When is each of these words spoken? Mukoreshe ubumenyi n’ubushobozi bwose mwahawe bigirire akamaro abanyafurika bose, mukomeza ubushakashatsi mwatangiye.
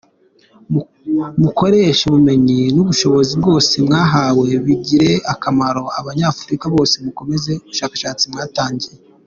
Mukoreshe 1.43 2.01
ubumenyi 2.05 2.59
n’ubushobozi 2.75 3.33
bwose 3.41 3.73
mwahawe 3.85 4.47
bigirire 4.65 5.15
akamaro 5.33 5.83
abanyafurika 5.99 6.65
bose, 6.75 6.95
mukomeza 7.05 7.45
ubushakashatsi 7.67 8.25
mwatangiye. 8.31 8.97